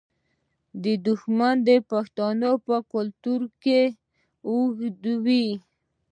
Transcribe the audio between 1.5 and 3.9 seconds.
د پښتنو په کلتور کې